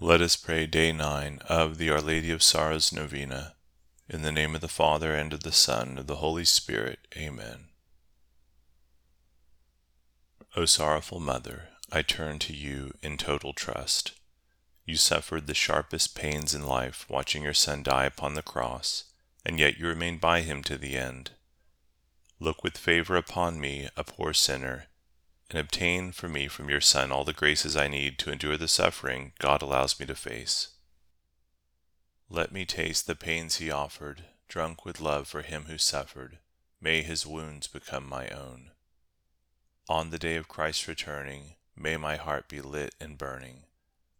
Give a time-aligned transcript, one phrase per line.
[0.00, 3.56] Let us pray day 9 of the Our Lady of Sorrows Novena.
[4.08, 7.00] In the name of the Father, and of the Son, and of the Holy Spirit.
[7.16, 7.70] Amen.
[10.54, 14.12] O sorrowful Mother, I turn to you in total trust.
[14.86, 19.02] You suffered the sharpest pains in life watching your Son die upon the cross,
[19.44, 21.32] and yet you remained by him to the end.
[22.38, 24.84] Look with favor upon me, a poor sinner,
[25.50, 28.68] and obtain for me from your Son all the graces I need to endure the
[28.68, 30.68] suffering God allows me to face.
[32.28, 36.38] Let me taste the pains he offered, drunk with love for him who suffered.
[36.80, 38.72] May his wounds become my own.
[39.88, 43.64] On the day of Christ's returning, may my heart be lit and burning.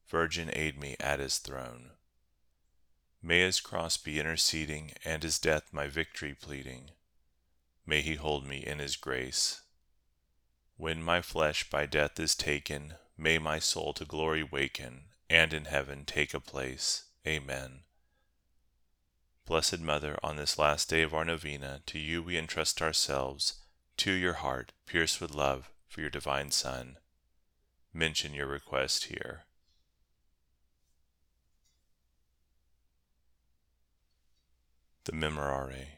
[0.08, 1.90] Virgin, aid me at his throne.
[3.22, 6.92] May his cross be interceding, and his death my victory pleading.
[7.84, 9.60] May he hold me in his grace
[10.78, 15.64] when my flesh by death is taken, may my soul to glory waken, and in
[15.64, 17.06] heaven take a place.
[17.26, 17.80] Amen.
[19.44, 23.54] Blessed Mother, on this last day of our novena, to you we entrust ourselves,
[23.96, 26.96] to your heart, pierced with love for your divine Son.
[27.92, 29.46] Mention your request here.
[35.04, 35.97] The Memorare.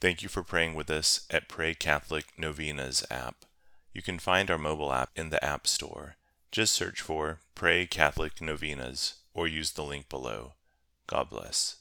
[0.00, 3.44] Thank you for praying with us at Pray Catholic Novenas app.
[3.92, 6.14] You can find our mobile app in the App Store.
[6.52, 10.52] Just search for Pray Catholic Novenas or use the link below.
[11.08, 11.78] God bless.